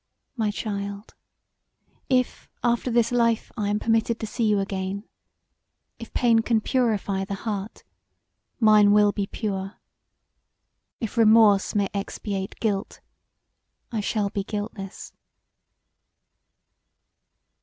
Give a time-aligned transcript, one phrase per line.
[0.35, 1.13] My child,
[2.09, 5.03] if after this life I am permitted to see you again,
[5.99, 7.83] if pain can purify the heart,
[8.59, 9.77] mine will be pure:
[10.99, 12.99] if remorse may expiate guilt,
[13.91, 15.13] I shall be guiltless.